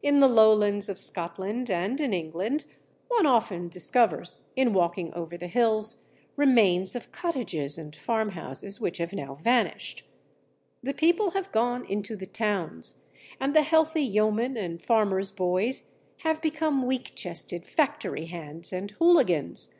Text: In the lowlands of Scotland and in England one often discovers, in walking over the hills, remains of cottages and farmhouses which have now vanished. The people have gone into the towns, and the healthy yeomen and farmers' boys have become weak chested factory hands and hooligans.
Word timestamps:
In 0.00 0.20
the 0.20 0.28
lowlands 0.28 0.88
of 0.88 0.96
Scotland 0.96 1.72
and 1.72 2.00
in 2.00 2.12
England 2.12 2.66
one 3.08 3.26
often 3.26 3.68
discovers, 3.68 4.42
in 4.54 4.72
walking 4.72 5.12
over 5.12 5.36
the 5.36 5.48
hills, 5.48 6.04
remains 6.36 6.94
of 6.94 7.10
cottages 7.10 7.76
and 7.76 7.92
farmhouses 7.96 8.80
which 8.80 8.98
have 8.98 9.12
now 9.12 9.34
vanished. 9.34 10.06
The 10.84 10.94
people 10.94 11.32
have 11.32 11.50
gone 11.50 11.84
into 11.86 12.14
the 12.14 12.26
towns, 12.26 13.06
and 13.40 13.56
the 13.56 13.62
healthy 13.62 14.02
yeomen 14.04 14.56
and 14.56 14.80
farmers' 14.80 15.32
boys 15.32 15.90
have 16.18 16.40
become 16.40 16.86
weak 16.86 17.16
chested 17.16 17.66
factory 17.66 18.26
hands 18.26 18.72
and 18.72 18.92
hooligans. 18.92 19.74